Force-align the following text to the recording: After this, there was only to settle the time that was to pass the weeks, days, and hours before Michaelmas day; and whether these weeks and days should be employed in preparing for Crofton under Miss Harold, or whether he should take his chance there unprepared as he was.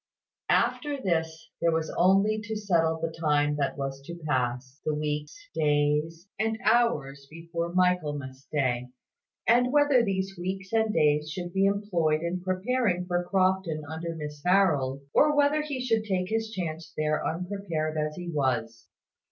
After 0.49 0.99
this, 0.99 1.51
there 1.61 1.69
was 1.71 1.93
only 1.95 2.41
to 2.45 2.55
settle 2.55 2.99
the 2.99 3.11
time 3.13 3.55
that 3.57 3.77
was 3.77 4.01
to 4.07 4.17
pass 4.27 4.79
the 4.83 4.95
weeks, 4.95 5.37
days, 5.53 6.25
and 6.39 6.57
hours 6.65 7.27
before 7.29 7.71
Michaelmas 7.71 8.47
day; 8.51 8.87
and 9.45 9.71
whether 9.71 10.03
these 10.03 10.35
weeks 10.39 10.73
and 10.73 10.91
days 10.91 11.29
should 11.29 11.53
be 11.53 11.65
employed 11.65 12.21
in 12.21 12.41
preparing 12.41 13.05
for 13.05 13.23
Crofton 13.23 13.83
under 13.87 14.15
Miss 14.15 14.41
Harold, 14.43 15.01
or 15.13 15.35
whether 15.37 15.61
he 15.61 15.79
should 15.79 16.03
take 16.03 16.29
his 16.29 16.49
chance 16.49 16.91
there 16.97 17.23
unprepared 17.23 17.95
as 17.95 18.15
he 18.15 18.27
was. 18.27 18.87